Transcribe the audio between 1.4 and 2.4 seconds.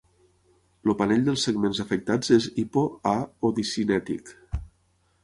segments afectats